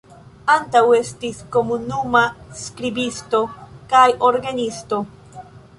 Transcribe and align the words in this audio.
Ankaŭ 0.53 0.81
estis 0.99 1.41
komunuma 1.57 2.23
skribisto 2.63 3.45
kaj 3.95 4.05
orgenisto. 4.33 5.07